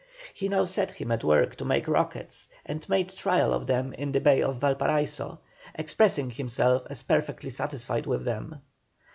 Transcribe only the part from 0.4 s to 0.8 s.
now